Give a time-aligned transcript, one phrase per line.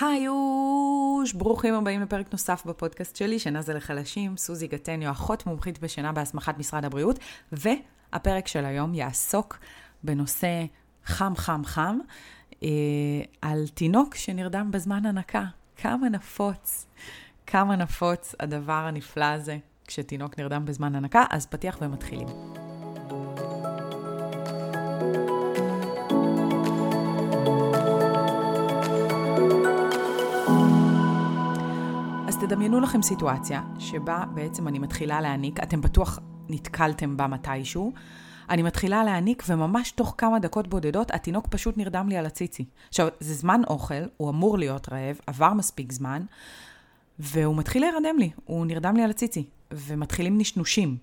[0.00, 1.32] היוש!
[1.32, 6.58] ברוכים הבאים לפרק נוסף בפודקאסט שלי, שינה זה לחלשים, סוזי גטניו, אחות מומחית בשינה בהסמכת
[6.58, 7.18] משרד הבריאות,
[7.52, 9.58] והפרק של היום יעסוק
[10.04, 10.64] בנושא
[11.04, 11.98] חם חם חם,
[12.62, 12.68] אה,
[13.42, 15.44] על תינוק שנרדם בזמן הנקה.
[15.76, 16.86] כמה נפוץ,
[17.46, 22.67] כמה נפוץ הדבר הנפלא הזה כשתינוק נרדם בזמן הנקה, אז פתיח ומתחילים.
[32.40, 37.92] תדמיינו לכם סיטואציה שבה בעצם אני מתחילה להעניק, אתם בטוח נתקלתם בה מתישהו,
[38.50, 42.64] אני מתחילה להעניק וממש תוך כמה דקות בודדות התינוק פשוט נרדם לי על הציצי.
[42.88, 46.22] עכשיו, זה זמן אוכל, הוא אמור להיות רעב, עבר מספיק זמן,
[47.18, 50.96] והוא מתחיל להירדם לי, הוא נרדם לי על הציצי, ומתחילים נשנושים,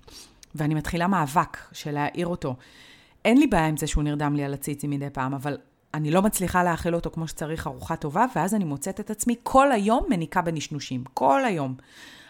[0.55, 2.55] ואני מתחילה מאבק של להעיר אותו.
[3.25, 5.57] אין לי בעיה עם זה שהוא נרדם לי על הציצי מדי פעם, אבל
[5.95, 9.71] אני לא מצליחה להאכיל אותו כמו שצריך ארוחה טובה, ואז אני מוצאת את עצמי כל
[9.71, 11.03] היום מניקה בנשנושים.
[11.13, 11.75] כל היום.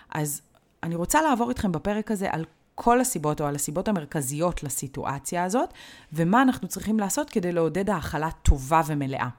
[0.10, 0.42] אז
[0.84, 5.74] אני רוצה לעבור איתכם בפרק הזה על כל הסיבות, או על הסיבות המרכזיות לסיטואציה הזאת,
[6.14, 9.30] ומה אנחנו צריכים לעשות כדי לעודד האכלה טובה ומלאה.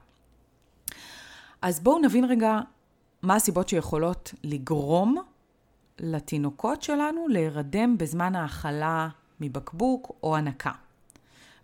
[1.61, 2.59] אז בואו נבין רגע
[3.21, 5.17] מה הסיבות שיכולות לגרום
[5.99, 10.71] לתינוקות שלנו להירדם בזמן האכלה מבקבוק או הנקה.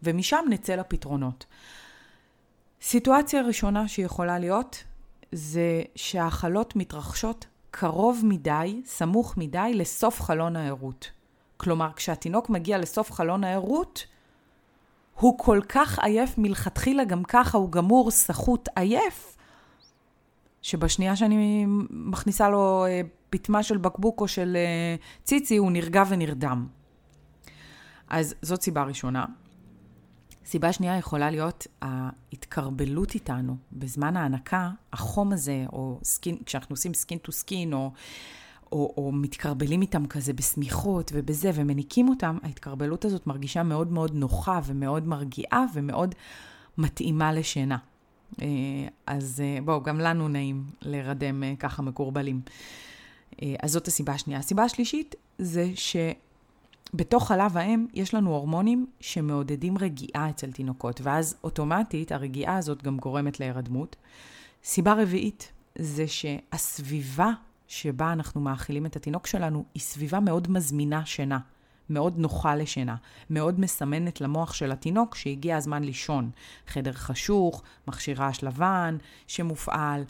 [0.03, 1.45] ומשם נצא לפתרונות.
[2.83, 4.83] סיטואציה ראשונה שיכולה להיות,
[5.31, 11.11] זה שההאכלות מתרחשות קרוב מדי, סמוך מדי, לסוף חלון הערות.
[11.57, 14.05] כלומר, כשהתינוק מגיע לסוף חלון הערות,
[15.19, 19.37] הוא כל כך עייף מלכתחילה, גם ככה הוא גמור, סחוט, עייף,
[20.61, 26.67] שבשנייה שאני מכניסה לו אה, פטמה של בקבוק או של אה, ציצי, הוא נרגע ונרדם.
[28.09, 29.25] אז זאת סיבה ראשונה.
[30.45, 37.17] סיבה שנייה יכולה להיות ההתכרבלות איתנו בזמן ההנקה, החום הזה, או skin, כשאנחנו עושים skin
[37.17, 37.91] to skin, או,
[38.71, 44.59] או, או מתכרבלים איתם כזה בסמיכות ובזה, ומניקים אותם, ההתכרבלות הזאת מרגישה מאוד מאוד נוחה
[44.65, 46.15] ומאוד מרגיעה ומאוד
[46.77, 47.77] מתאימה לשינה.
[48.41, 48.47] אה,
[49.07, 52.41] אז אה, בואו, גם לנו נעים להירדם אה, ככה מכורבלים.
[53.63, 54.39] אז זאת הסיבה השנייה.
[54.39, 55.95] הסיבה השלישית זה ש...
[56.93, 62.97] בתוך חלב האם יש לנו הורמונים שמעודדים רגיעה אצל תינוקות, ואז אוטומטית הרגיעה הזאת גם
[62.97, 63.95] גורמת להירדמות.
[64.63, 67.31] סיבה רביעית זה שהסביבה
[67.67, 71.39] שבה אנחנו מאכילים את התינוק שלנו היא סביבה מאוד מזמינה שינה,
[71.89, 72.95] מאוד נוחה לשינה,
[73.29, 76.29] מאוד מסמנת למוח של התינוק שהגיע הזמן לישון.
[76.67, 80.03] חדר חשוך, מכשיר רעש לבן שמופעל,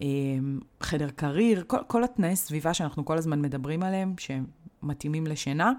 [0.00, 5.72] אמ, חדר קריר, כל, כל התנאי סביבה שאנחנו כל הזמן מדברים עליהם, שמתאימים לשינה.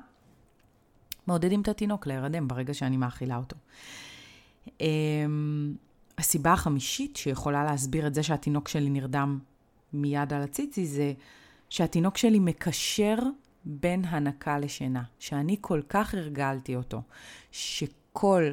[1.31, 3.55] מעודדים את התינוק להירדם ברגע שאני מאכילה אותו.
[4.81, 5.75] אמ,
[6.17, 9.39] הסיבה החמישית שיכולה להסביר את זה שהתינוק שלי נרדם
[9.93, 11.13] מיד על הציצי זה
[11.69, 13.15] שהתינוק שלי מקשר
[13.65, 15.03] בין הנקה לשינה.
[15.19, 17.01] שאני כל כך הרגלתי אותו,
[17.51, 18.51] שכל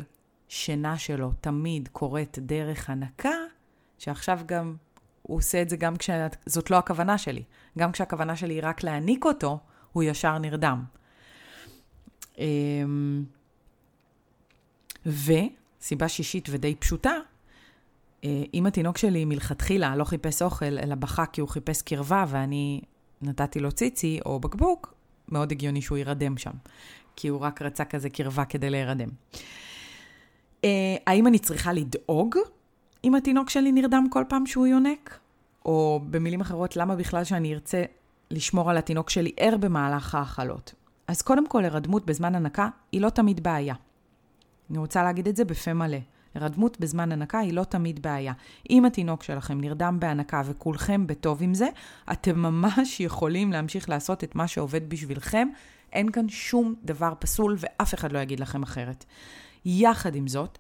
[0.48, 3.34] שינה שלו תמיד קורית דרך הנקה,
[3.98, 4.76] שעכשיו גם
[5.22, 7.42] הוא עושה את זה גם כשזאת לא הכוונה שלי.
[7.78, 9.58] גם כשהכוונה שלי היא רק להעניק אותו,
[9.92, 10.84] הוא ישר נרדם.
[12.38, 13.24] אמ,
[15.06, 17.12] וסיבה שישית ודי פשוטה,
[18.24, 22.80] אה, אם התינוק שלי מלכתחילה לא חיפש אוכל, אלא בכה כי הוא חיפש קרבה ואני
[23.22, 24.94] נתתי לו ציצי או בקבוק,
[25.28, 26.52] מאוד הגיוני שהוא יירדם שם,
[27.16, 29.08] כי הוא רק רצה כזה קרבה כדי להירדם.
[30.64, 32.36] אה, האם אני צריכה לדאוג
[33.04, 35.18] אם התינוק שלי נרדם כל פעם שהוא יונק?
[35.64, 37.82] או במילים אחרות, למה בכלל שאני ארצה
[38.30, 40.74] לשמור על התינוק שלי ער במהלך ההאכלות?
[41.08, 43.74] אז קודם כל, הרדמות בזמן הנקה היא לא תמיד בעיה.
[44.70, 45.98] אני רוצה להגיד את זה בפה מלא.
[46.34, 48.32] הרדמות בזמן הנקה היא לא תמיד בעיה.
[48.70, 51.68] אם התינוק שלכם נרדם בהנקה וכולכם בטוב עם זה,
[52.12, 55.48] אתם ממש יכולים להמשיך לעשות את מה שעובד בשבילכם.
[55.92, 59.04] אין כאן שום דבר פסול ואף אחד לא יגיד לכם אחרת.
[59.64, 60.58] יחד עם זאת,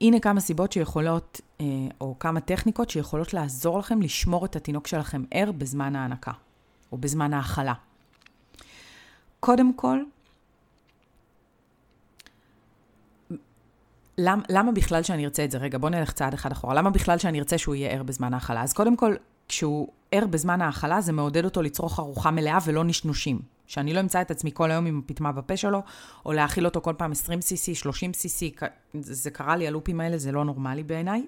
[0.00, 1.66] הנה כמה סיבות שיכולות, אה,
[2.00, 6.32] או כמה טכניקות שיכולות לעזור לכם לשמור את התינוק שלכם ער בזמן ההנקה,
[6.92, 7.74] או בזמן ההאכלה.
[9.40, 9.98] קודם כל,
[14.18, 15.58] למ, למה בכלל שאני ארצה את זה?
[15.58, 16.74] רגע, בוא נלך צעד אחד אחורה.
[16.74, 18.62] למה בכלל שאני ארצה שהוא יהיה ער בזמן ההאכלה?
[18.62, 19.14] אז קודם כל,
[19.48, 23.40] כשהוא ער בזמן ההאכלה, זה מעודד אותו לצרוך ארוחה מלאה ולא נשנושים.
[23.66, 25.82] שאני לא אמצא את עצמי כל היום עם הפטמה בפה שלו,
[26.26, 28.64] או להאכיל אותו כל פעם 20 cc, 30 cc,
[29.00, 31.26] זה קרה לי, הלופים האלה, זה לא נורמלי בעיניי,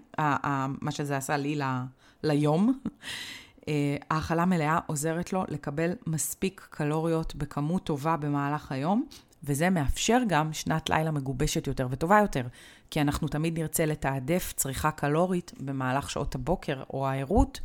[0.81, 1.63] מה שזה עשה לי ל,
[2.23, 2.81] ליום.
[4.11, 9.07] האכלה מלאה עוזרת לו לקבל מספיק קלוריות בכמות טובה במהלך היום,
[9.45, 12.47] וזה מאפשר גם שנת לילה מגובשת יותר וטובה יותר,
[12.91, 17.61] כי אנחנו תמיד נרצה לתעדף צריכה קלורית במהלך שעות הבוקר או הערות,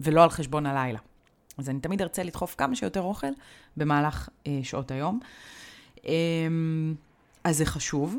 [0.00, 0.98] ולא על חשבון הלילה.
[1.58, 3.26] אז אני תמיד ארצה לדחוף כמה שיותר אוכל
[3.76, 5.20] במהלך אה, שעות היום.
[6.06, 6.12] אה,
[7.44, 8.16] אז זה חשוב.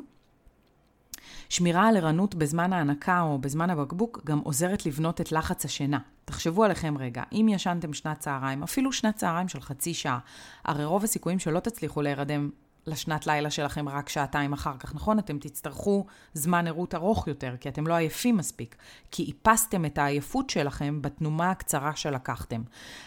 [1.54, 6.00] שמירה על ערנות בזמן ההנקה או בזמן הבקבוק גם עוזרת לבנות את לחץ השינה.
[6.26, 10.20] תחשבו עליכם רגע, אם ישנתם שנת צהריים, אפילו שנת צהריים של חצי שעה,
[10.66, 12.50] הרי רוב הסיכויים שלא תצליחו להירדם
[12.88, 15.20] לשנת לילה שלכם רק שעתיים אחר כך, נכון?
[15.20, 18.76] אתם תצטרכו זמן ערות ארוך יותר, כי אתם לא עייפים מספיק,
[19.12, 22.62] כי איפסתם את העייפות שלכם בתנומה הקצרה שלקחתם.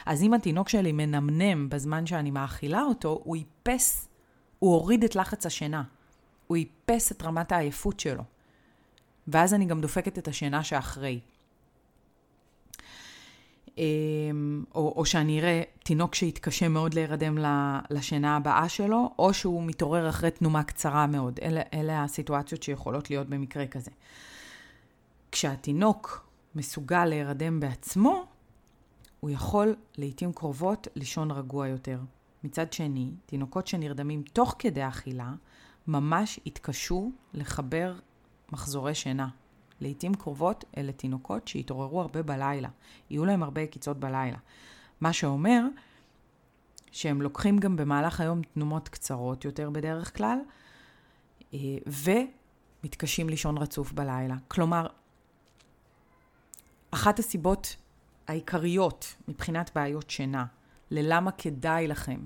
[0.07, 4.09] אז אם התינוק שלי מנמנם בזמן שאני מאכילה אותו, הוא איפס,
[4.59, 5.83] הוא הוריד את לחץ השינה.
[6.47, 8.36] הוא איפס את רמת העייפות שלו.
[9.29, 11.21] ואז אני גם דופקת את השינה שאחרי.
[13.79, 17.39] אמ, או, או שאני אראה תינוק שיתקשה מאוד להירדם
[17.91, 21.41] לשינה הבאה שלו, או שהוא מתעורר אחרי תנומה קצרה מאוד.
[21.43, 23.91] אלה, אלה הסיטואציות שיכולות להיות במקרה כזה.
[25.33, 28.27] כשהתינוק מסוגל להירדם בעצמו,
[29.21, 31.99] הוא יכול לעתים קרובות לישון רגוע יותר.
[32.45, 35.33] מצד שני, תינוקות שנרדמים תוך כדי אכילה,
[35.87, 37.95] ממש יתקשו לחבר
[38.53, 39.29] מחזורי שינה.
[39.81, 42.69] לעתים קרובות אלה תינוקות שהתעוררו הרבה בלילה,
[43.11, 44.39] יהיו להם הרבה עקיצות בלילה.
[45.01, 45.63] מה שאומר
[46.93, 50.39] שהם לוקחים גם במהלך היום תנומות קצרות יותר בדרך כלל,
[51.55, 51.59] אה,
[52.83, 54.37] ומתקשים לישון רצוף בלילה.
[54.49, 54.87] כלומר,
[56.91, 57.77] אחת הסיבות
[58.29, 60.47] העיקריות מבחינת בעיות שינה,
[60.91, 62.21] ללמה כדאי לכם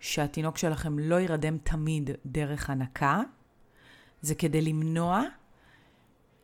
[0.00, 3.22] שהתינוק שלכם לא יירדם תמיד דרך הנקה,
[4.22, 5.22] זה כדי למנוע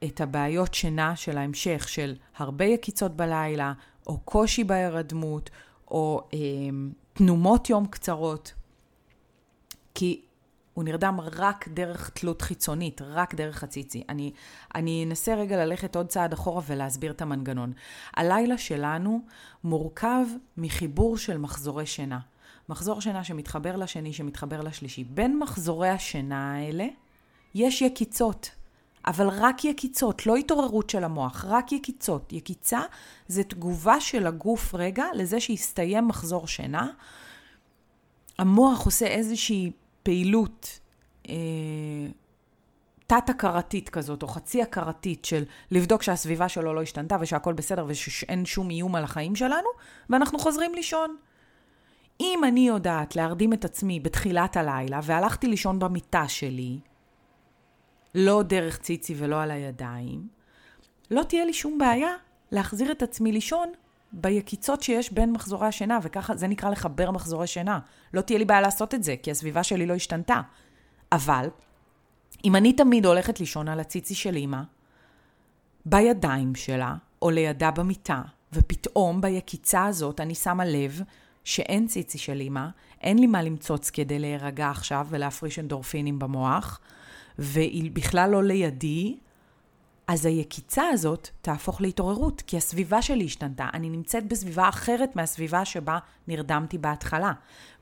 [0.04, 3.72] את הבעיות שינה של ההמשך, של הרבה יקיצות בלילה,
[4.06, 5.50] או קושי בהירדמות,
[5.88, 6.38] או אה,
[7.12, 8.54] תנומות יום קצרות.
[9.94, 10.22] כי
[10.74, 14.04] הוא נרדם רק דרך תלות חיצונית, רק דרך הציצי.
[14.08, 14.32] אני,
[14.74, 17.72] אני אנסה רגע ללכת עוד צעד אחורה ולהסביר את המנגנון.
[18.14, 19.20] הלילה שלנו
[19.64, 20.26] מורכב
[20.56, 22.18] מחיבור של מחזורי שינה.
[22.68, 25.04] מחזור שינה שמתחבר לשני, שמתחבר לשלישי.
[25.04, 26.86] בין מחזורי השינה האלה
[27.56, 28.50] יש יקיצות.
[29.06, 32.32] אבל רק יקיצות, לא התעוררות של המוח, רק יקיצות.
[32.32, 32.80] יקיצה
[33.28, 36.88] זה תגובה של הגוף רגע לזה שהסתיים מחזור שינה.
[38.38, 39.70] המוח עושה איזושהי
[40.02, 40.80] פעילות
[41.28, 41.34] אה,
[43.06, 48.70] תת-הכרתית כזאת, או חצי הכרתית של לבדוק שהסביבה שלו לא השתנתה ושהכול בסדר ושאין שום
[48.70, 49.68] איום על החיים שלנו,
[50.10, 51.16] ואנחנו חוזרים לישון.
[52.20, 56.78] אם אני יודעת להרדים את עצמי בתחילת הלילה והלכתי לישון במיטה שלי,
[58.16, 60.28] לא דרך ציצי ולא על הידיים,
[61.10, 62.10] לא תהיה לי שום בעיה
[62.52, 63.68] להחזיר את עצמי לישון
[64.12, 67.78] ביקיצות שיש בין מחזורי השינה, וככה זה נקרא לחבר מחזורי שינה.
[68.14, 70.40] לא תהיה לי בעיה לעשות את זה, כי הסביבה שלי לא השתנתה.
[71.12, 71.48] אבל,
[72.44, 74.60] אם אני תמיד הולכת לישון על הציצי של אימא,
[75.84, 78.22] בידיים שלה, או לידה במיטה,
[78.52, 81.02] ופתאום ביקיצה הזאת אני שמה לב
[81.44, 82.66] שאין ציצי של אימא,
[83.00, 86.80] אין לי מה למצוץ כדי להירגע עכשיו ולהפריש אנדורפינים במוח,
[87.38, 89.16] והיא בכלל לא לידי,
[90.06, 93.68] אז היקיצה הזאת תהפוך להתעוררות, כי הסביבה שלי השתנתה.
[93.74, 95.98] אני נמצאת בסביבה אחרת מהסביבה שבה
[96.28, 97.32] נרדמתי בהתחלה.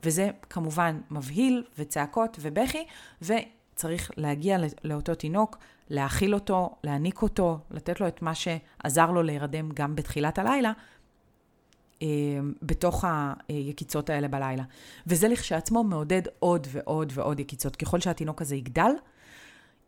[0.05, 2.87] וזה כמובן מבהיל וצעקות ובכי,
[3.23, 5.57] וצריך להגיע לאותו תינוק,
[5.91, 10.73] להאכיל אותו, להעניק אותו, לתת לו את מה שעזר לו להירדם גם בתחילת הלילה,
[12.03, 12.09] אה,
[12.63, 13.05] בתוך
[13.49, 14.63] היקיצות האלה בלילה.
[15.07, 17.77] וזה לכשעצמו מעודד עוד ועוד ועוד יקיצות.
[17.77, 18.91] ככל שהתינוק הזה יגדל,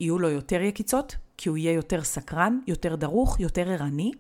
[0.01, 4.13] יהיו לו יותר יקיצות, כי הוא יהיה יותר סקרן, יותר דרוך, יותר ערני,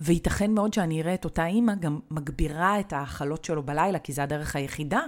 [0.00, 4.22] וייתכן מאוד שאני אראה את אותה אימא גם מגבירה את ההאכלות שלו בלילה, כי זו
[4.22, 5.00] הדרך היחידה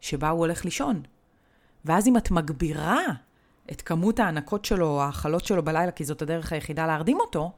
[0.00, 1.02] שבה הוא הולך לישון.
[1.84, 3.00] ואז אם את מגבירה
[3.72, 7.52] את כמות ההנקות שלו או ההאכלות שלו בלילה, כי זאת הדרך היחידה להרדים אותו,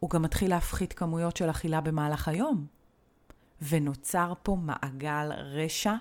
[0.00, 2.66] הוא גם מתחיל להפחית כמויות של אכילה במהלך היום.
[3.62, 5.94] ונוצר פה מעגל רשע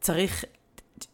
[0.00, 0.44] שצריך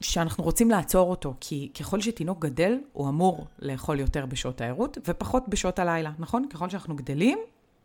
[0.00, 5.48] שאנחנו רוצים לעצור אותו, כי ככל שתינוק גדל, הוא אמור לאכול יותר בשעות הערות ופחות
[5.48, 6.46] בשעות הלילה, נכון?
[6.48, 7.38] ככל שאנחנו גדלים,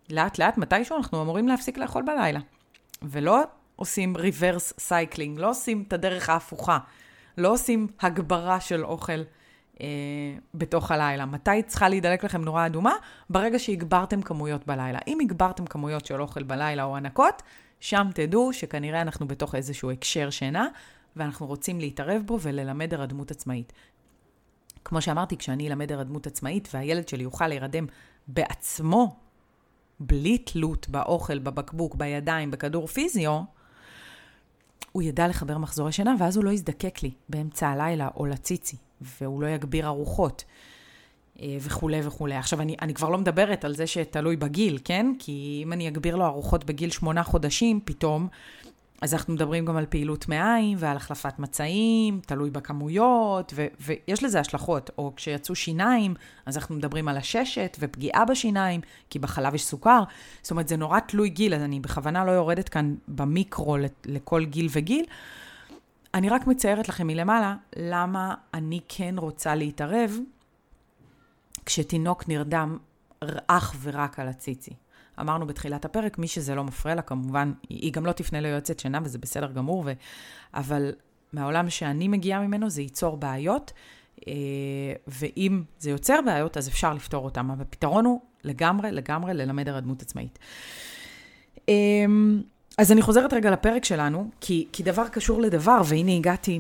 [0.10, 2.40] לאט לאט, מתישהו אנחנו אמורים להפסיק לאכול בלילה.
[3.02, 3.42] ולא
[3.76, 6.78] עושים reverse cycling, לא עושים את הדרך ההפוכה,
[7.38, 9.22] לא עושים הגברה של אוכל
[9.82, 9.88] אה,
[10.54, 11.26] בתוך הלילה.
[11.26, 12.94] מתי צריכה להידלק לכם נורה אדומה?
[13.30, 15.00] ברגע שהגברתם כמויות בלילה.
[15.08, 17.42] אם הגברתם כמויות של אוכל בלילה או הנקות,
[17.80, 20.68] שם תדעו שכנראה אנחנו בתוך איזשהו הקשר שינה,
[21.20, 23.74] ואנחנו רוצים להתערב בו וללמד הרדמות עצמאית.
[24.86, 27.86] כמו שאמרתי, כשאני אלמד הרדמות עצמאית והילד שלי יוכל להירדם
[28.28, 29.16] בעצמו,
[30.00, 33.42] בלי תלות באוכל, בבקבוק, בידיים, בכדור פיזיו,
[34.92, 39.42] הוא ידע לחבר מחזורי שינה, ואז הוא לא יזדקק לי באמצע הלילה או לציצי, והוא
[39.42, 40.44] לא יגביר ארוחות.
[41.42, 42.36] אה, וכולי וכולי.
[42.36, 45.12] עכשיו, אני, אני כבר לא מדברת על זה שתלוי בגיל, כן?
[45.20, 48.28] כי אם אני אגביר לו ארוחות בגיל שמונה חודשים, פתאום,
[49.02, 54.40] אז אנחנו מדברים גם על פעילות מעיים ועל החלפת מצעים, תלוי בכמויות, ו, ויש לזה
[54.40, 54.90] השלכות.
[54.98, 56.14] או כשיצאו שיניים,
[56.46, 60.04] אז אנחנו מדברים על הששת ופגיעה בשיניים, כי בחלב יש סוכר.
[60.42, 64.68] זאת אומרת, זה נורא תלוי גיל, אז אני בכוונה לא יורדת כאן במיקרו לכל גיל
[64.72, 65.06] וגיל.
[66.14, 70.18] אני רק מציירת לכם מלמעלה למה אני כן רוצה להתערב
[71.66, 72.78] כשתינוק נרדם
[73.48, 74.72] אך ורק על הציצי.
[75.22, 79.00] אמרנו בתחילת הפרק, מי שזה לא מפריע לה, כמובן, היא גם לא תפנה ליועצת שינה,
[79.04, 79.94] וזה בסדר גמור, ו...
[80.54, 80.92] אבל
[81.34, 83.72] מהעולם שאני מגיעה ממנו זה ייצור בעיות,
[84.28, 84.34] אה,
[85.08, 87.52] ואם זה יוצר בעיות, אז אפשר לפתור אותם.
[87.52, 90.40] אבל הפתרון הוא לגמרי, לגמרי ללמד הרדמות עצמאית.
[91.68, 92.42] אמ,
[92.78, 96.60] אז אני חוזרת רגע לפרק שלנו, כי, כי דבר קשור לדבר, והנה הגעתי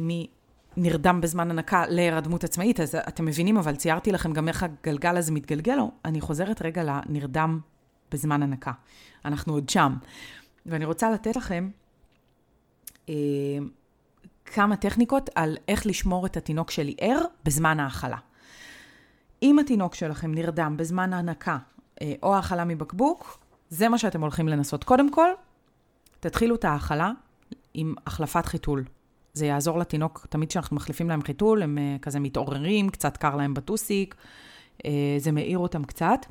[0.77, 5.31] נרדם בזמן הנקה להירדמות עצמאית, אז אתם מבינים, אבל ציירתי לכם גם איך הגלגל הזה
[5.31, 5.91] מתגלגל לו.
[6.05, 7.59] אני חוזרת רגע לנרדם
[8.11, 8.71] בזמן הנקה.
[9.25, 9.93] אנחנו עוד שם.
[10.65, 11.69] ואני רוצה לתת לכם
[13.09, 13.13] אה,
[14.45, 18.17] כמה טכניקות על איך לשמור את התינוק שלי ער בזמן ההאכלה.
[19.43, 21.57] אם התינוק שלכם נרדם בזמן ההנקה
[22.01, 23.39] אה, או האכלה מבקבוק,
[23.69, 24.83] זה מה שאתם הולכים לנסות.
[24.83, 25.29] קודם כל,
[26.19, 27.11] תתחילו את ההאכלה
[27.73, 28.83] עם החלפת חיתול.
[29.33, 33.53] זה יעזור לתינוק, תמיד כשאנחנו מחליפים להם חיתול, הם uh, כזה מתעוררים, קצת קר להם
[33.53, 34.15] בטוסיק,
[34.77, 34.81] uh,
[35.17, 36.25] זה מאיר אותם קצת.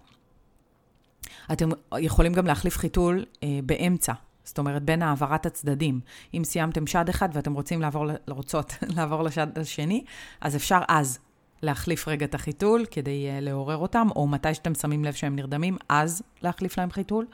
[1.52, 4.12] אתם יכולים גם להחליף חיתול uh, באמצע,
[4.44, 6.00] זאת אומרת, בין העברת הצדדים.
[6.34, 10.04] אם סיימתם שד אחד ואתם רוצים לעבור, רוצות לעבור לשד השני,
[10.40, 11.18] אז אפשר אז
[11.62, 15.76] להחליף רגע את החיתול כדי uh, לעורר אותם, או מתי שאתם שמים לב שהם נרדמים,
[15.88, 17.26] אז להחליף להם חיתול.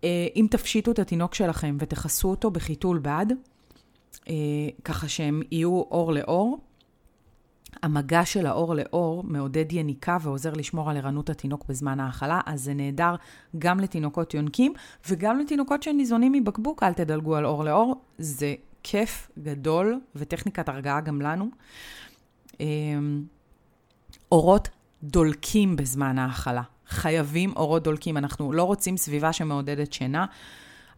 [0.00, 0.04] Uh,
[0.36, 3.26] אם תפשיטו את התינוק שלכם ותכסו אותו בחיתול בד,
[4.28, 4.34] אה,
[4.84, 6.58] ככה שהם יהיו אור לאור.
[7.82, 12.74] המגע של האור לאור מעודד יניקה ועוזר לשמור על ערנות התינוק בזמן ההאכלה, אז זה
[12.74, 13.14] נהדר
[13.58, 14.72] גם לתינוקות יונקים
[15.08, 21.22] וגם לתינוקות שניזונים מבקבוק, אל תדלגו על אור לאור, זה כיף גדול וטכניקת הרגעה גם
[21.22, 21.48] לנו.
[22.60, 22.66] אה,
[24.32, 24.68] אורות
[25.02, 26.62] דולקים בזמן ההאכלה.
[26.88, 28.16] חייבים אורות דולקים.
[28.16, 30.26] אנחנו לא רוצים סביבה שמעודדת שינה.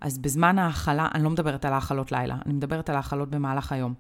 [0.00, 3.94] אז בזמן ההאכלה, אני לא מדברת על האכלות לילה, אני מדברת על האכלות במהלך היום.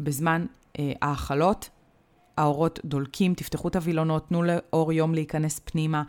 [0.00, 0.46] בזמן
[0.78, 1.68] אה, ההאכלות,
[2.36, 6.02] האורות דולקים, תפתחו את הווילונות, תנו לאור יום להיכנס פנימה.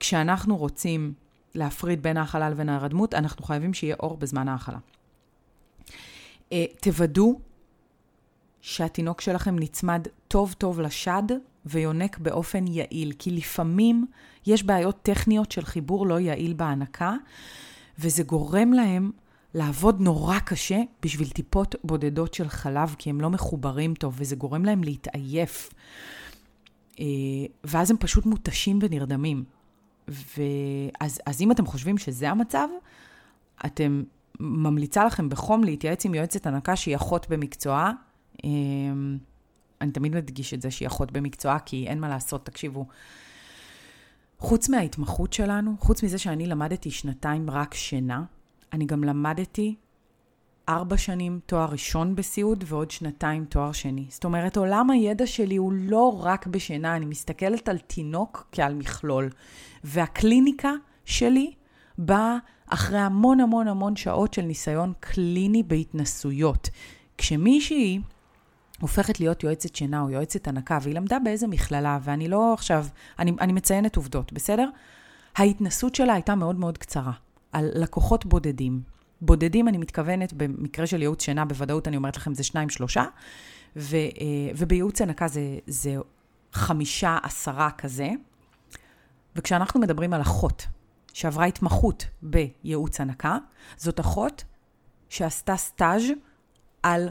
[0.00, 1.12] כשאנחנו רוצים
[1.54, 4.78] להפריד בין ההאכלה לבין ההרדמות, אנחנו חייבים שיהיה אור בזמן ההאכלה.
[6.52, 7.40] אה, תוודאו
[8.60, 11.22] שהתינוק שלכם נצמד טוב טוב לשד
[11.66, 14.06] ויונק באופן יעיל, כי לפעמים
[14.46, 17.14] יש בעיות טכניות של חיבור לא יעיל בהנקה,
[17.98, 19.10] וזה גורם להם
[19.56, 24.64] לעבוד נורא קשה בשביל טיפות בודדות של חלב, כי הם לא מחוברים טוב, וזה גורם
[24.64, 25.70] להם להתעייף.
[27.00, 27.04] אה,
[27.64, 29.44] ואז הם פשוט מותשים ונרדמים.
[30.08, 32.68] ואז אז אם אתם חושבים שזה המצב,
[33.66, 34.02] אתם,
[34.40, 37.92] ממליצה לכם בחום להתייעץ עם יועצת הנקה שהיא אחות במקצועה.
[38.44, 38.50] אה,
[39.80, 42.86] אני תמיד מדגיש את זה שהיא אחות במקצועה, כי אין מה לעשות, תקשיבו.
[44.38, 48.24] חוץ מההתמחות שלנו, חוץ מזה שאני למדתי שנתיים רק שינה,
[48.76, 49.74] אני גם למדתי
[50.68, 54.06] ארבע שנים תואר ראשון בסיעוד ועוד שנתיים תואר שני.
[54.08, 59.30] זאת אומרת, עולם הידע שלי הוא לא רק בשינה, אני מסתכלת על תינוק כעל מכלול.
[59.84, 60.70] והקליניקה
[61.04, 61.52] שלי
[61.98, 66.70] באה אחרי המון המון המון שעות של ניסיון קליני בהתנסויות.
[67.18, 68.00] כשמישהי
[68.80, 72.86] הופכת להיות יועצת שינה או יועצת הנקה, והיא למדה באיזה מכללה, ואני לא עכשיו,
[73.18, 74.68] אני, אני מציינת עובדות, בסדר?
[75.36, 77.12] ההתנסות שלה הייתה מאוד מאוד קצרה,
[77.56, 78.80] על לקוחות בודדים.
[79.20, 83.04] בודדים, אני מתכוונת, במקרה של ייעוץ שינה, בוודאות אני אומרת לכם, זה שניים, שלושה,
[83.76, 84.02] ו, אה,
[84.56, 85.96] ובייעוץ הנקה זה, זה
[86.52, 88.10] חמישה, עשרה כזה.
[89.36, 90.66] וכשאנחנו מדברים על אחות
[91.12, 93.38] שעברה התמחות בייעוץ הנקה,
[93.76, 94.44] זאת אחות
[95.08, 96.02] שעשתה סטאז'
[96.82, 97.08] על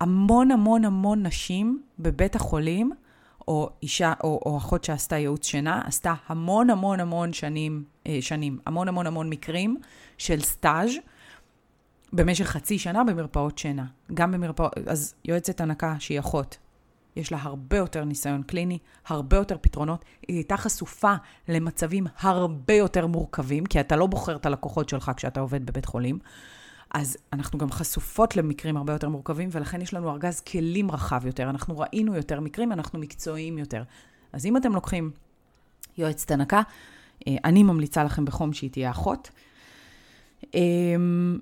[0.00, 2.92] המון המון המון נשים בבית החולים,
[3.48, 7.84] או אישה, או, או אחות שעשתה ייעוץ שינה, עשתה המון המון המון שנים,
[8.20, 9.76] שנים, המון המון המון מקרים
[10.18, 10.90] של סטאז'
[12.12, 13.84] במשך חצי שנה במרפאות שינה.
[14.14, 16.58] גם במרפאות, אז יועצת הנקה שהיא אחות,
[17.16, 20.04] יש לה הרבה יותר ניסיון קליני, הרבה יותר פתרונות.
[20.28, 21.14] היא הייתה חשופה
[21.48, 26.18] למצבים הרבה יותר מורכבים, כי אתה לא בוחר את הלקוחות שלך כשאתה עובד בבית חולים.
[26.94, 31.50] אז אנחנו גם חשופות למקרים הרבה יותר מורכבים, ולכן יש לנו ארגז כלים רחב יותר.
[31.50, 33.82] אנחנו ראינו יותר מקרים, אנחנו מקצועיים יותר.
[34.32, 35.10] אז אם אתם לוקחים
[35.98, 36.62] יועצת הנקה, אה,
[37.44, 39.30] אני ממליצה לכם בחום שהיא תהיה אחות.
[40.54, 41.38] אמ,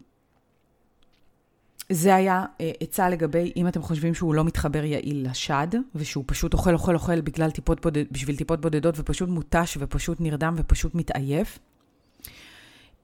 [1.91, 6.55] זה היה אה, עצה לגבי אם אתם חושבים שהוא לא מתחבר יעיל לשד, ושהוא פשוט
[6.55, 11.59] אוכל, אוכל, אוכל בגלל טיפות בודד, בשביל טיפות בודדות, ופשוט מותש, ופשוט נרדם, ופשוט מתעייף.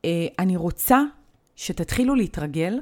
[0.05, 1.03] אה, אני רוצה
[1.57, 2.79] שתתחילו להתרגל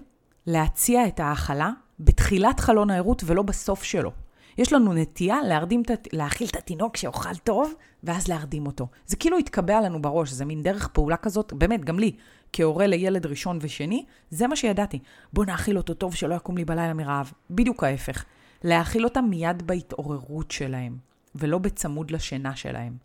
[0.46, 4.12] להציע את ההאכלה בתחילת חלון הערות ולא בסוף שלו.
[4.60, 7.74] יש לנו נטייה להרדים, להאכיל את התינוק שאוכל טוב,
[8.04, 8.86] ואז להרדים אותו.
[9.06, 12.12] זה כאילו התקבע לנו בראש, זה מין דרך פעולה כזאת, באמת, גם לי,
[12.52, 14.98] כהורה לילד ראשון ושני, זה מה שידעתי.
[15.32, 17.32] בוא נאכיל אותו טוב שלא יקום לי בלילה מרעב.
[17.50, 18.24] בדיוק ההפך.
[18.64, 20.96] להאכיל אותם מיד בהתעוררות שלהם,
[21.34, 22.96] ולא בצמוד לשינה שלהם.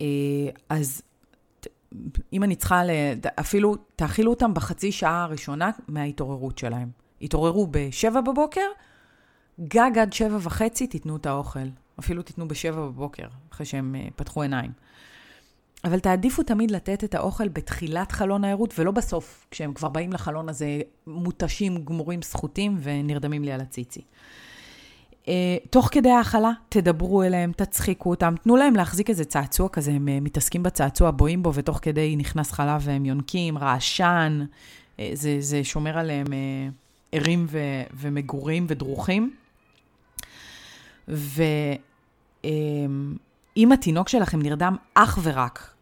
[0.00, 0.06] אה,
[0.68, 1.02] אז
[2.32, 2.82] אם אני צריכה,
[3.40, 6.90] אפילו תאכילו אותם בחצי שעה הראשונה מההתעוררות שלהם.
[7.22, 8.66] התעוררו ב-7 בבוקר,
[9.68, 11.68] גג עד שבע וחצי תיתנו את האוכל.
[11.98, 14.70] אפילו תיתנו בשבע בבוקר, אחרי שהם uh, פתחו עיניים.
[15.84, 20.48] אבל תעדיפו תמיד לתת את האוכל בתחילת חלון הערות, ולא בסוף, כשהם כבר באים לחלון
[20.48, 24.00] הזה מותשים, גמורים, סחוטים ונרדמים לי על הציצי.
[25.24, 25.28] Uh,
[25.70, 30.24] תוך כדי ההאכלה, תדברו אליהם, תצחיקו אותם, תנו להם להחזיק איזה צעצוע כזה, הם uh,
[30.24, 34.44] מתעסקים בצעצוע, בואים בו, ותוך כדי נכנס חלב והם יונקים, רעשן,
[35.12, 36.26] זה, זה שומר עליהם
[37.12, 39.34] ערים ו- ומגורים ודרוכים.
[41.10, 42.42] ואם
[43.72, 45.74] התינוק שלכם נרדם אך ורק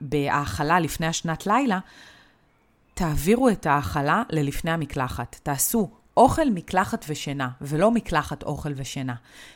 [0.00, 1.78] בהאכלה לפני השנת לילה,
[2.94, 5.40] תעבירו את ההאכלה ללפני המקלחת.
[5.42, 9.14] תעשו אוכל, מקלחת ושינה, ולא מקלחת, אוכל ושינה.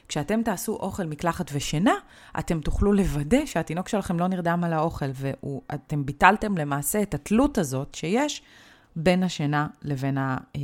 [0.09, 1.95] כשאתם תעשו אוכל, מקלחת ושינה,
[2.39, 7.95] אתם תוכלו לוודא שהתינוק שלכם לא נרדם על האוכל, ואתם ביטלתם למעשה את התלות הזאת
[7.95, 8.43] שיש
[8.97, 10.61] בין השינה לבין, ה, אה,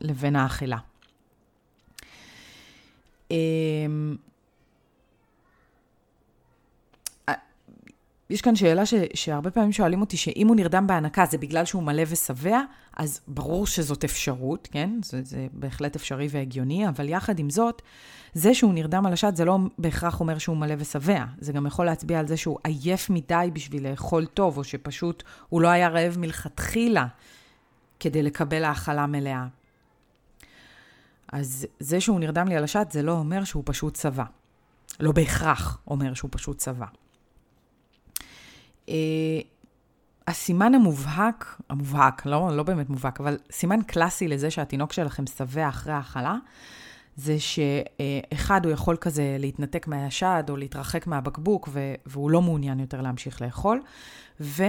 [0.00, 0.78] לבין האכילה.
[3.30, 4.16] אמ,
[8.30, 11.82] יש כאן שאלה ש, שהרבה פעמים שואלים אותי, שאם הוא נרדם בהנקה זה בגלל שהוא
[11.82, 12.60] מלא ושבע,
[12.96, 14.90] אז ברור שזאת אפשרות, כן?
[15.04, 17.82] זה, זה בהחלט אפשרי והגיוני, אבל יחד עם זאת,
[18.34, 21.24] זה שהוא נרדם על השד זה לא בהכרח אומר שהוא מלא ושבע.
[21.38, 25.60] זה גם יכול להצביע על זה שהוא עייף מדי בשביל לאכול טוב, או שפשוט הוא
[25.60, 27.06] לא היה רעב מלכתחילה
[28.00, 29.46] כדי לקבל האכלה מלאה.
[31.32, 34.24] אז זה שהוא נרדם לי על השד, זה לא אומר שהוא פשוט צבא.
[35.00, 36.86] לא בהכרח אומר שהוא פשוט צבא.
[38.86, 38.90] Uh,
[40.26, 45.92] הסימן המובהק, המובהק, לא, לא באמת מובהק, אבל סימן קלאסי לזה שהתינוק שלכם שבע אחרי
[45.92, 46.36] ההאכלה,
[47.16, 51.68] זה שאחד, הוא יכול כזה להתנתק מהשד או להתרחק מהבקבוק,
[52.06, 53.82] והוא לא מעוניין יותר להמשיך לאכול,
[54.40, 54.62] ו...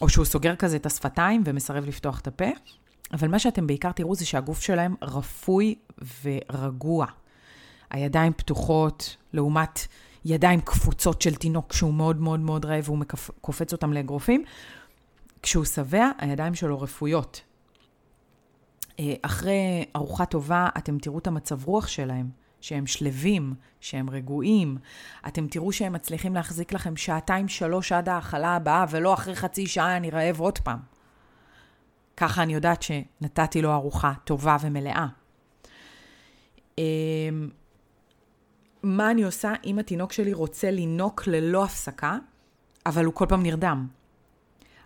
[0.00, 2.48] או שהוא סוגר כזה את השפתיים ומסרב לפתוח את הפה,
[3.12, 5.74] אבל מה שאתם בעיקר תראו זה שהגוף שלהם רפוי
[6.22, 7.06] ורגוע.
[7.90, 9.86] הידיים פתוחות, לעומת
[10.24, 12.98] ידיים קפוצות של תינוק שהוא מאוד מאוד מאוד רעב והוא
[13.40, 14.44] קופץ אותם לאגרופים.
[15.42, 17.40] כשהוא שבע, הידיים שלו רפויות.
[19.00, 24.78] אה, אחרי ארוחה טובה, אתם תראו את המצב רוח שלהם, שהם שלווים, שהם רגועים.
[25.28, 29.96] אתם תראו שהם מצליחים להחזיק לכם שעתיים, שלוש עד ההאכלה הבאה, ולא אחרי חצי שעה
[29.96, 30.97] אני רעב עוד פעם.
[32.18, 35.06] ככה אני יודעת שנתתי לו ארוחה טובה ומלאה.
[36.78, 37.48] אמ,
[38.82, 42.18] מה אני עושה אם התינוק שלי רוצה לינוק ללא הפסקה,
[42.86, 43.86] אבל הוא כל פעם נרדם?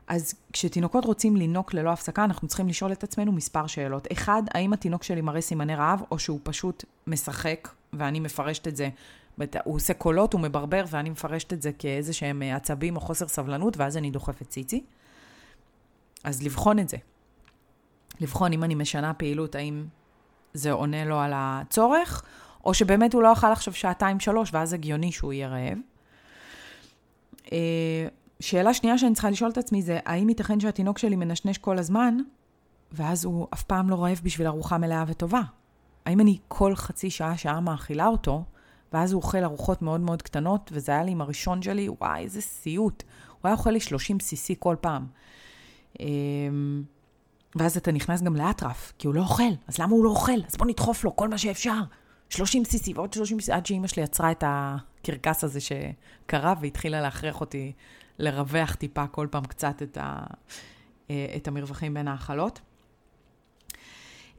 [0.06, 4.08] אז כשתינוקות רוצים לינוק ללא הפסקה, אנחנו צריכים לשאול את עצמנו מספר שאלות.
[4.12, 8.88] אחד, האם התינוק שלי מראה סימני רעב, או שהוא פשוט משחק, ואני מפרשת את זה,
[9.64, 13.76] הוא עושה קולות, הוא מברבר, ואני מפרשת את זה כאיזה שהם עצבים או חוסר סבלנות,
[13.76, 14.84] ואז אני דוחפת ציצי.
[16.24, 16.96] אז לבחון את זה.
[18.20, 19.84] לבחון אם אני משנה פעילות, האם
[20.54, 22.22] זה עונה לו על הצורך,
[22.64, 25.78] או שבאמת הוא לא אכל עכשיו שעתיים-שלוש, ואז הגיוני שהוא יהיה רעב.
[27.52, 28.06] אה,
[28.40, 32.16] שאלה שנייה שאני צריכה לשאול את עצמי זה, האם ייתכן שהתינוק שלי מנשנש כל הזמן,
[32.92, 35.42] ואז הוא אף פעם לא רעב בשביל ארוחה מלאה וטובה?
[36.06, 38.44] האם אני כל חצי שעה, שעה מאכילה אותו,
[38.92, 42.40] ואז הוא אוכל ארוחות מאוד מאוד קטנות, וזה היה לי עם הראשון שלי, וואי, איזה
[42.40, 43.02] סיוט.
[43.28, 45.06] הוא היה אוכל לי 30 cc כל פעם.
[47.56, 50.40] ואז אתה נכנס גם לאטרף, כי הוא לא אוכל, אז למה הוא לא אוכל?
[50.48, 51.80] אז בוא נדחוף לו כל מה שאפשר.
[52.28, 57.40] 30 סיסי ועוד 30 סיסי, עד שאימא שלי יצרה את הקרקס הזה שקרה והתחילה להכריח
[57.40, 57.72] אותי
[58.18, 60.24] לרווח טיפה כל פעם קצת את, ה,
[61.10, 62.60] אה, את המרווחים בין ההאכלות.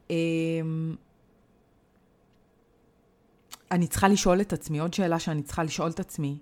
[0.10, 0.96] אמ,
[3.72, 6.38] אני צריכה לשאול את עצמי, עוד שאלה שאני צריכה לשאול את עצמי,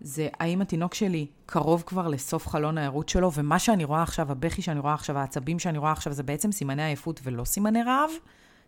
[0.00, 4.62] זה האם התינוק שלי קרוב כבר לסוף חלון הערות שלו, ומה שאני רואה עכשיו, הבכי
[4.62, 8.10] שאני רואה עכשיו, העצבים שאני רואה עכשיו, זה בעצם סימני עייפות ולא סימני רעב?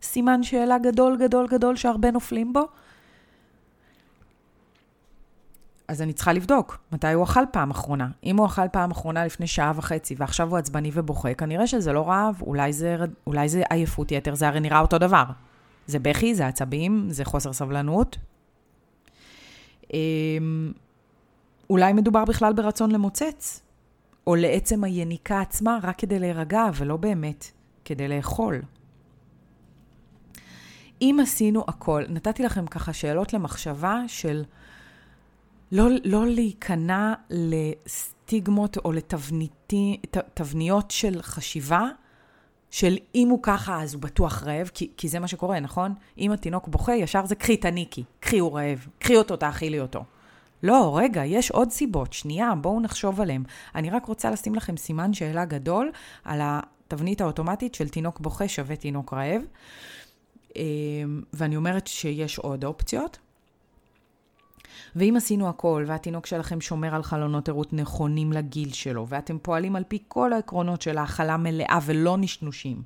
[0.02, 2.62] סימן שאלה גדול גדול גדול שהרבה נופלים בו?
[5.88, 8.08] אז אני צריכה לבדוק מתי הוא אכל פעם אחרונה.
[8.24, 12.08] אם הוא אכל פעם אחרונה לפני שעה וחצי ועכשיו הוא עצבני ובוכה, כנראה שזה לא
[12.08, 15.24] רעב, אולי זה, אולי זה עייפות יתר, זה הרי נראה אותו דבר.
[15.86, 18.18] זה בכי, זה עצבים, זה חוסר סבלנות.
[21.72, 23.62] אולי מדובר בכלל ברצון למוצץ,
[24.26, 27.46] או לעצם היניקה עצמה רק כדי להירגע, ולא באמת
[27.84, 28.62] כדי לאכול.
[31.02, 34.44] אם עשינו הכל, נתתי לכם ככה שאלות למחשבה של
[35.72, 41.88] לא, לא להיכנע לסטיגמות או לתבניות של חשיבה,
[42.70, 45.94] של אם הוא ככה אז הוא בטוח רעב, כי, כי זה מה שקורה, נכון?
[46.18, 50.04] אם התינוק בוכה, ישר זה קחי תניקי, קחי הוא רעב, קחי אותו, תאכילי אותו.
[50.62, 53.42] לא, רגע, יש עוד סיבות, שנייה, בואו נחשוב עליהן.
[53.74, 55.90] אני רק רוצה לשים לכם סימן שאלה גדול
[56.24, 59.42] על התבנית האוטומטית של תינוק בוכה שווה תינוק רעב.
[60.56, 63.18] אמ, ואני אומרת שיש עוד אופציות.
[64.96, 69.84] ואם עשינו הכל, והתינוק שלכם שומר על חלונות ערות נכונים לגיל שלו, ואתם פועלים על
[69.88, 72.82] פי כל העקרונות של האכלה מלאה ולא נשנושים,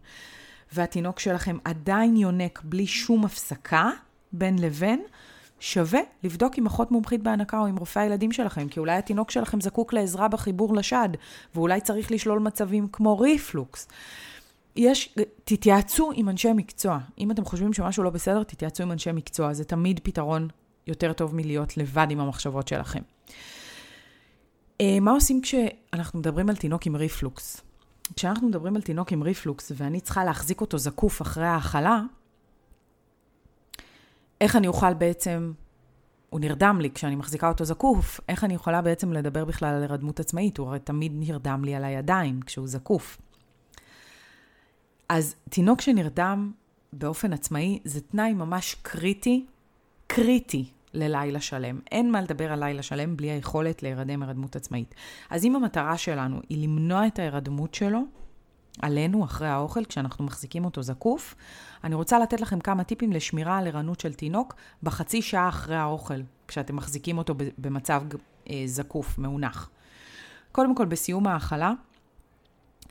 [0.72, 3.90] והתינוק שלכם עדיין יונק בלי שום הפסקה
[4.32, 5.02] בין לבין,
[5.60, 9.60] שווה לבדוק עם אחות מומחית בהנקה או עם רופא הילדים שלכם, כי אולי התינוק שלכם
[9.60, 11.08] זקוק לעזרה בחיבור לשד,
[11.54, 13.88] ואולי צריך לשלול מצבים כמו ריפלוקס.
[14.76, 15.14] יש,
[15.44, 16.98] תתייעצו עם אנשי מקצוע.
[17.18, 19.52] אם אתם חושבים שמשהו לא בסדר, תתייעצו עם אנשי מקצוע.
[19.52, 20.48] זה תמיד פתרון
[20.86, 23.00] יותר טוב מלהיות לבד עם המחשבות שלכם.
[24.80, 27.60] אה, מה עושים כשאנחנו מדברים על תינוק עם ריפלוקס?
[28.16, 32.02] כשאנחנו מדברים על תינוק עם ריפלוקס ואני צריכה להחזיק אותו זקוף אחרי ההאכלה,
[34.40, 35.52] איך אני אוכל בעצם,
[36.30, 40.20] הוא נרדם לי כשאני מחזיקה אותו זקוף, איך אני יכולה בעצם לדבר בכלל על הרדמות
[40.20, 40.58] עצמאית?
[40.58, 43.18] הוא הרי תמיד נרדם לי על הידיים כשהוא זקוף.
[45.08, 46.52] אז תינוק שנרדם
[46.92, 49.46] באופן עצמאי זה תנאי ממש קריטי,
[50.06, 51.80] קריטי ללילה שלם.
[51.92, 54.94] אין מה לדבר על לילה שלם בלי היכולת להירדם הרדמות עצמאית.
[55.30, 58.00] אז אם המטרה שלנו היא למנוע את ההירדמות שלו,
[58.82, 61.34] עלינו אחרי האוכל, כשאנחנו מחזיקים אותו זקוף,
[61.84, 66.20] אני רוצה לתת לכם כמה טיפים לשמירה על ערנות של תינוק בחצי שעה אחרי האוכל,
[66.48, 68.02] כשאתם מחזיקים אותו במצב
[68.50, 69.70] אה, זקוף, מאונח.
[70.52, 71.72] קודם כל, בסיום ההאכלה,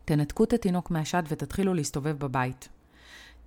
[0.06, 2.70] תנתקו את התינוק מהשד ותתחילו להסתובב בבית.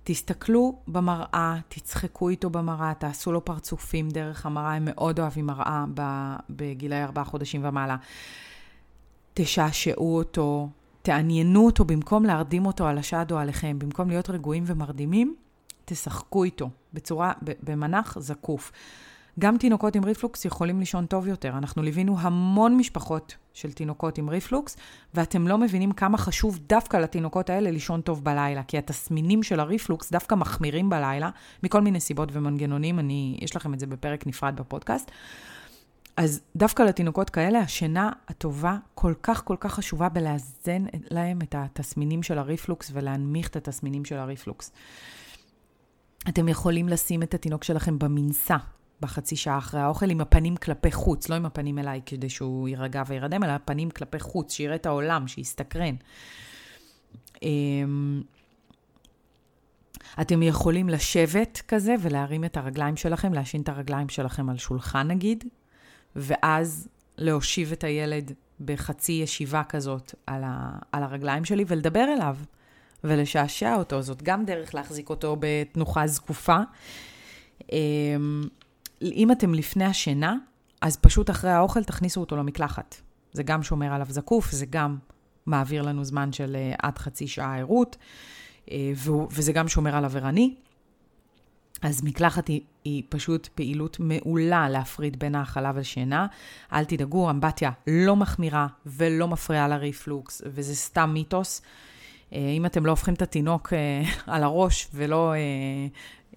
[0.03, 5.85] תסתכלו במראה, תצחקו איתו במראה, תעשו לו פרצופים דרך המראה, הם מאוד אוהבים מראה
[6.49, 7.97] בגילאי ארבעה חודשים ומעלה.
[9.33, 10.69] תשעשעו אותו,
[11.09, 15.35] תעניינו אותו במקום להרדים אותו על השד או עליכם, במקום להיות רגועים ומרדימים,
[15.85, 18.71] תשחקו איתו בצורה, במנח זקוף.
[19.39, 21.57] גם תינוקות עם ריפלוקס יכולים לישון טוב יותר.
[21.57, 24.77] אנחנו ליווינו המון משפחות של תינוקות עם ריפלוקס,
[25.13, 30.11] ואתם לא מבינים כמה חשוב דווקא לתינוקות האלה לישון טוב בלילה, כי התסמינים של הריפלוקס
[30.11, 31.29] דווקא מחמירים בלילה,
[31.63, 35.11] מכל מיני סיבות ומנגנונים, אני, יש לכם את זה בפרק נפרד בפודקאסט.
[36.19, 42.23] אז דווקא לתינוקות כאלה, השינה הטובה כל כך כל כך חשובה בלאזן להם את התסמינים
[42.23, 44.71] של הריפלוקס ולהנמיך את התסמינים של הריפלוקס.
[46.29, 48.57] אתם יכולים לשים את התינוק שלכם במנסה,
[49.01, 53.03] בחצי שעה אחרי האוכל, עם הפנים כלפי חוץ, לא עם הפנים אליי כדי שהוא יירגע
[53.07, 55.95] וירדם, אלא הפנים כלפי חוץ, שיראה את העולם, שיסתקרן.
[57.43, 58.21] אמ,
[60.21, 65.43] אתם יכולים לשבת כזה ולהרים את הרגליים שלכם, להשין את הרגליים שלכם על שולחן נגיד,
[66.15, 72.37] ואז להושיב את הילד בחצי ישיבה כזאת על, ה, על הרגליים שלי ולדבר אליו
[73.03, 74.01] ולשעשע אותו.
[74.01, 76.57] זאת גם דרך להחזיק אותו בתנוחה זקופה.
[77.71, 78.43] אמ,
[79.01, 80.35] אם אתם לפני השינה,
[80.81, 82.95] אז פשוט אחרי האוכל תכניסו אותו למקלחת.
[83.33, 84.97] זה גם שומר עליו זקוף, זה גם
[85.45, 87.97] מעביר לנו זמן של uh, עד חצי שעה ערות,
[88.65, 88.69] uh,
[89.31, 90.55] וזה גם שומר עליו ערני.
[91.81, 96.27] אז מקלחת היא, היא פשוט פעילות מעולה להפריד בין האכלה ושינה.
[96.73, 101.61] אל תדאגו, אמבטיה לא מחמירה ולא מפריעה לריפלוקס, וזה סתם מיתוס.
[101.61, 103.75] Uh, אם אתם לא הופכים את התינוק uh,
[104.33, 105.33] על הראש ולא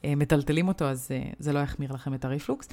[0.05, 2.68] אה, מטלטלים אותו, אז אה, זה לא יחמיר לכם את הריפלוקס.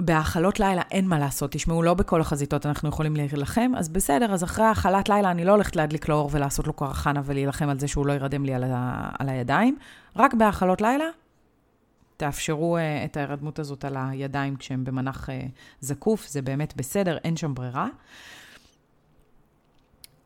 [0.00, 4.44] בהאכלות לילה אין מה לעשות, תשמעו, לא בכל החזיתות אנחנו יכולים להילחם, אז בסדר, אז
[4.44, 7.88] אחרי האכלת לילה אני לא הולכת להדליק לו אור ולעשות לו קרחנה ולהילחם על זה
[7.88, 9.76] שהוא לא ירדם לי על, ה, על הידיים.
[10.16, 11.04] רק בהאכלות לילה,
[12.20, 15.32] תאפשרו uh, את ההירדמות הזאת על הידיים כשהם במנח uh,
[15.80, 17.88] זקוף, זה באמת בסדר, אין שם ברירה.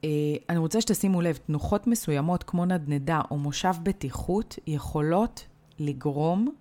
[0.02, 0.06] Uh,
[0.48, 5.46] אני רוצה שתשימו לב, תנוחות מסוימות כמו נדנדה או מושב בטיחות יכולות
[5.78, 6.54] לגרום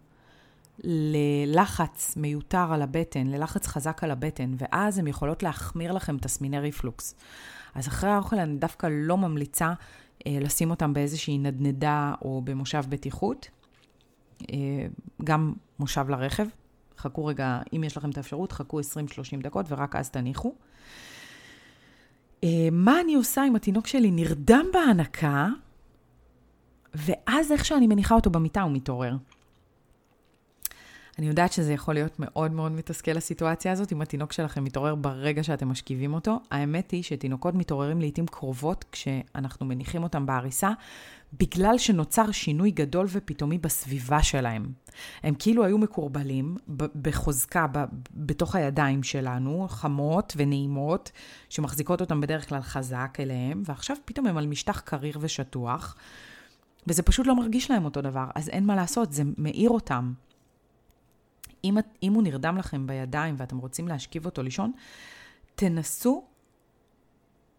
[0.84, 7.16] ללחץ מיותר על הבטן, ללחץ חזק על הבטן, ואז הן יכולות להחמיר לכם תסמיני ריפלוקס.
[7.76, 9.74] אז אחרי האוכל אני דווקא לא ממליצה
[10.28, 13.50] אה, לשים אותם באיזושהי נדנדה או במושב בטיחות.
[14.52, 14.88] אה,
[15.24, 16.46] גם מושב לרכב,
[16.98, 18.84] חכו רגע, אם יש לכם את האפשרות, חכו 20-30
[19.42, 20.56] דקות ורק אז תניחו.
[22.44, 25.48] אה, מה אני עושה אם התינוק שלי נרדם בהנקה,
[26.94, 29.16] ואז איך שאני מניחה אותו במיטה הוא מתעורר.
[31.20, 35.44] אני יודעת שזה יכול להיות מאוד מאוד מתסכל הסיטואציה הזאת, אם התינוק שלכם מתעורר ברגע
[35.44, 36.40] שאתם משכיבים אותו.
[36.52, 40.70] האמת היא שתינוקות מתעוררים לעיתים קרובות כשאנחנו מניחים אותם בעריסה,
[41.40, 44.74] בגלל שנוצר שינוי גדול ופתאומי בסביבה שלהם.
[45.24, 46.58] הם כאילו היו מקורבלים
[47.02, 47.66] בחוזקה
[48.14, 51.12] בתוך הידיים שלנו, חמות ונעימות,
[51.50, 55.96] שמחזיקות אותם בדרך כלל חזק אליהם, ועכשיו פתאום הם על משטח קריר ושטוח,
[56.88, 60.14] וזה פשוט לא מרגיש להם אותו דבר, אז אין מה לעשות, זה מאיר אותם.
[61.64, 64.72] אם, אם הוא נרדם לכם בידיים ואתם רוצים להשכיב אותו לישון,
[65.56, 66.24] תנסו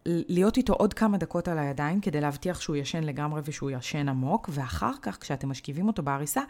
[0.05, 4.49] להיות איתו עוד כמה דקות על הידיים כדי להבטיח שהוא ישן לגמרי ושהוא ישן עמוק,
[4.53, 6.41] ואחר כך, כשאתם משכיבים אותו בעריסה,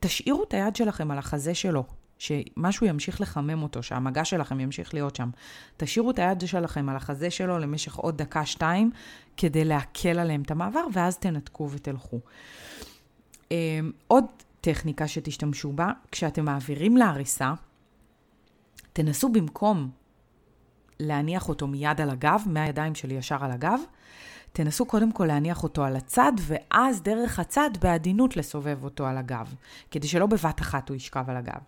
[0.00, 1.84] תשאירו את היד שלכם על החזה שלו,
[2.18, 5.30] שמשהו ימשיך לחמם אותו, שהמגע שלכם ימשיך להיות שם.
[5.76, 8.90] תשאירו את היד שלכם על החזה שלו למשך עוד דקה-שתיים,
[9.36, 12.20] כדי להקל עליהם את המעבר, ואז תנתקו ותלכו.
[13.50, 14.24] אמ, עוד
[14.60, 17.52] טכניקה שתשתמשו בה, כשאתם מעבירים להריסה,
[18.92, 19.90] תנסו במקום
[21.06, 23.80] להניח אותו מיד על הגב, מהידיים שלי ישר על הגב,
[24.52, 29.54] תנסו קודם כל להניח אותו על הצד, ואז דרך הצד בעדינות לסובב אותו על הגב,
[29.90, 31.60] כדי שלא בבת אחת הוא ישכב על הגב.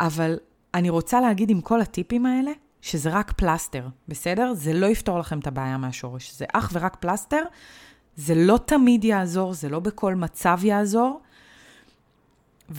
[0.00, 0.38] אבל
[0.74, 2.50] אני רוצה להגיד עם כל הטיפים האלה,
[2.82, 4.54] שזה רק פלסטר, בסדר?
[4.54, 6.32] זה לא יפתור לכם את הבעיה מהשורש.
[6.32, 7.42] זה אך ורק פלסטר,
[8.16, 11.20] זה לא תמיד יעזור, זה לא בכל מצב יעזור,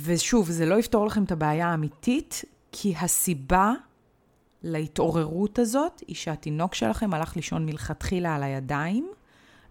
[0.04, 3.74] ושוב, זה לא יפתור לכם את הבעיה האמיתית, כי הסיבה
[4.64, 9.12] להתעוררות הזאת היא שהתינוק שלכם הלך לישון מלכתחילה על הידיים,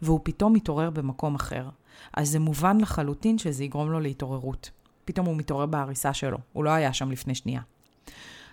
[0.03, 1.68] והוא פתאום מתעורר במקום אחר.
[2.12, 4.70] אז זה מובן לחלוטין שזה יגרום לו להתעוררות.
[5.05, 7.61] פתאום הוא מתעורר בעריסה שלו, הוא לא היה שם לפני שנייה.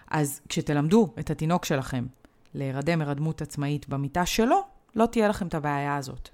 [0.07, 2.05] אז כשתלמדו את התינוק שלכם
[2.53, 4.61] להירדם הרדמות עצמאית במיטה שלו,
[4.95, 6.29] לא תהיה לכם את הבעיה הזאת.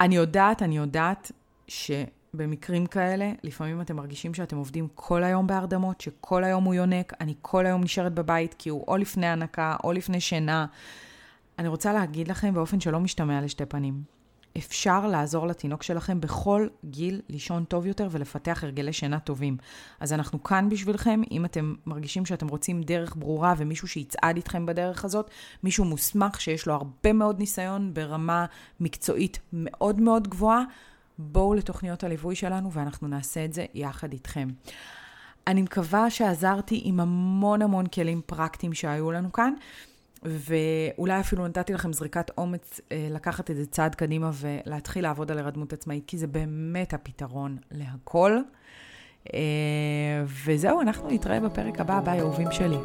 [0.00, 1.32] אני יודעת, אני יודעת
[1.68, 1.90] ש...
[2.34, 7.34] במקרים כאלה, לפעמים אתם מרגישים שאתם עובדים כל היום בהרדמות, שכל היום הוא יונק, אני
[7.42, 10.66] כל היום נשארת בבית כי הוא או לפני הנקה או לפני שינה.
[11.58, 14.14] אני רוצה להגיד לכם באופן שלא משתמע לשתי פנים.
[14.58, 19.56] אפשר לעזור לתינוק שלכם בכל גיל לישון טוב יותר ולפתח הרגלי שינה טובים.
[20.00, 25.04] אז אנחנו כאן בשבילכם, אם אתם מרגישים שאתם רוצים דרך ברורה ומישהו שיצעד איתכם בדרך
[25.04, 25.30] הזאת,
[25.62, 28.46] מישהו מוסמך שיש לו הרבה מאוד ניסיון ברמה
[28.80, 30.62] מקצועית מאוד מאוד גבוהה,
[31.18, 34.48] בואו לתוכניות הליווי שלנו ואנחנו נעשה את זה יחד איתכם.
[35.46, 39.54] אני מקווה שעזרתי עם המון המון כלים פרקטיים שהיו לנו כאן,
[40.22, 45.38] ואולי אפילו נתתי לכם זריקת אומץ אה, לקחת את זה צעד קדימה ולהתחיל לעבוד על
[45.38, 48.38] הרדמות עצמאית, כי זה באמת הפתרון להכל.
[49.34, 52.78] אה, וזהו, אנחנו נתראה בפרק הבא, ביי אהובים שלי.